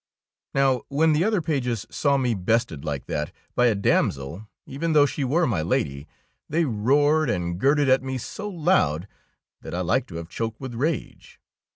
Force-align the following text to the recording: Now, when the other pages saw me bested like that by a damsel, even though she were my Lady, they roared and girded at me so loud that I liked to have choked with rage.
Now, 0.55 0.81
when 0.87 1.13
the 1.13 1.23
other 1.23 1.43
pages 1.43 1.85
saw 1.91 2.17
me 2.17 2.33
bested 2.33 2.83
like 2.83 3.05
that 3.05 3.31
by 3.53 3.67
a 3.67 3.75
damsel, 3.75 4.47
even 4.65 4.93
though 4.93 5.05
she 5.05 5.23
were 5.23 5.45
my 5.45 5.61
Lady, 5.61 6.07
they 6.49 6.65
roared 6.65 7.29
and 7.29 7.59
girded 7.59 7.87
at 7.87 8.01
me 8.01 8.17
so 8.17 8.49
loud 8.49 9.07
that 9.61 9.75
I 9.75 9.81
liked 9.81 10.07
to 10.09 10.15
have 10.15 10.27
choked 10.27 10.59
with 10.59 10.73
rage. 10.73 11.39